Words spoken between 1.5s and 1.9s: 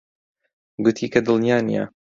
نییە.